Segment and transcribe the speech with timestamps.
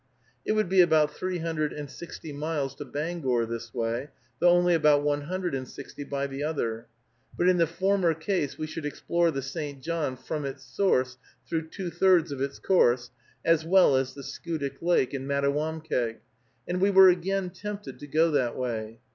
[0.43, 4.73] It would be about three hundred and sixty miles to Bangor this way, though only
[4.73, 6.87] about one hundred and sixty by the other;
[7.37, 9.79] but in the former case we should explore the St.
[9.79, 13.11] John from its source through two thirds of its course,
[13.45, 16.17] as well as the Schoodic Lake and Mattawamkeag,
[16.67, 19.01] and we were again tempted to go that way.